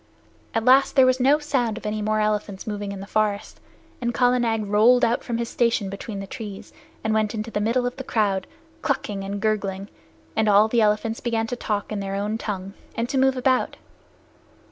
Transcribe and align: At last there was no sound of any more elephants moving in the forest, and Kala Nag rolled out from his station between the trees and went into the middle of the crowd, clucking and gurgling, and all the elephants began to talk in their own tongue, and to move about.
At 0.55 0.65
last 0.65 0.95
there 0.95 1.05
was 1.05 1.19
no 1.19 1.37
sound 1.37 1.77
of 1.77 1.85
any 1.85 2.01
more 2.01 2.19
elephants 2.21 2.65
moving 2.65 2.91
in 2.91 3.01
the 3.01 3.05
forest, 3.05 3.59
and 4.01 4.15
Kala 4.15 4.39
Nag 4.39 4.65
rolled 4.65 5.05
out 5.05 5.23
from 5.23 5.37
his 5.37 5.47
station 5.47 5.91
between 5.91 6.19
the 6.19 6.25
trees 6.25 6.73
and 7.03 7.13
went 7.13 7.35
into 7.35 7.51
the 7.51 7.61
middle 7.61 7.85
of 7.85 7.97
the 7.97 8.03
crowd, 8.03 8.47
clucking 8.81 9.23
and 9.23 9.39
gurgling, 9.39 9.89
and 10.35 10.49
all 10.49 10.67
the 10.67 10.81
elephants 10.81 11.19
began 11.19 11.45
to 11.45 11.55
talk 11.55 11.91
in 11.91 11.99
their 11.99 12.15
own 12.15 12.39
tongue, 12.39 12.73
and 12.97 13.09
to 13.09 13.19
move 13.19 13.37
about. 13.37 13.77